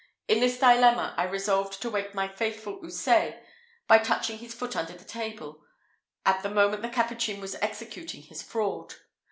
[0.27, 3.39] In this dilemma, I resolved to wake my faithful Houssaye,
[3.87, 5.61] by touching his foot under the table,
[6.25, 8.95] at the moment the Capuchin was executing his fraud.